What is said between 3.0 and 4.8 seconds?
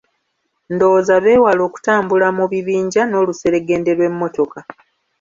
n'oluseregende lw'emmotoka.